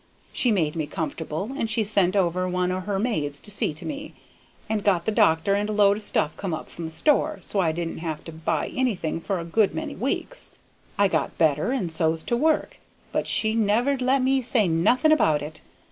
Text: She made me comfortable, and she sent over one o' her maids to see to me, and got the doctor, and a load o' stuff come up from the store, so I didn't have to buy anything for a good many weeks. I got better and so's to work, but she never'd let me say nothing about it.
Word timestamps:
She 0.33 0.51
made 0.51 0.75
me 0.75 0.87
comfortable, 0.87 1.51
and 1.55 1.69
she 1.69 1.83
sent 1.83 2.15
over 2.15 2.49
one 2.49 2.71
o' 2.71 2.79
her 2.79 2.97
maids 2.97 3.39
to 3.41 3.51
see 3.51 3.71
to 3.75 3.85
me, 3.85 4.15
and 4.67 4.83
got 4.83 5.05
the 5.05 5.11
doctor, 5.11 5.53
and 5.53 5.69
a 5.69 5.73
load 5.73 5.97
o' 5.97 5.99
stuff 5.99 6.35
come 6.37 6.55
up 6.55 6.71
from 6.71 6.85
the 6.85 6.91
store, 6.91 7.37
so 7.43 7.59
I 7.59 7.71
didn't 7.71 7.99
have 7.99 8.23
to 8.23 8.31
buy 8.31 8.71
anything 8.75 9.21
for 9.21 9.37
a 9.39 9.45
good 9.45 9.75
many 9.75 9.93
weeks. 9.93 10.49
I 10.97 11.07
got 11.07 11.37
better 11.37 11.69
and 11.71 11.91
so's 11.91 12.23
to 12.23 12.35
work, 12.35 12.79
but 13.11 13.27
she 13.27 13.53
never'd 13.53 14.01
let 14.01 14.23
me 14.23 14.41
say 14.41 14.67
nothing 14.67 15.11
about 15.11 15.43
it. 15.43 15.61